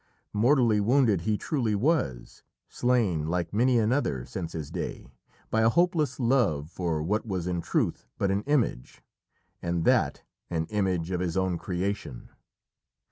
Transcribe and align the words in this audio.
Mortally 0.33 0.79
wounded 0.79 1.21
he 1.21 1.37
truly 1.37 1.75
was, 1.75 2.41
slain, 2.67 3.27
like 3.27 3.53
many 3.53 3.77
another 3.77 4.25
since 4.25 4.53
his 4.53 4.71
day, 4.71 5.13
by 5.51 5.61
a 5.61 5.69
hopeless 5.69 6.19
love 6.19 6.71
for 6.71 7.03
what 7.03 7.23
was 7.27 7.45
in 7.45 7.61
truth 7.61 8.07
but 8.17 8.31
an 8.31 8.41
image, 8.47 9.03
and 9.61 9.85
that 9.85 10.23
an 10.49 10.65
image 10.71 11.11
of 11.11 11.19
his 11.19 11.37
own 11.37 11.59
creation. 11.59 12.29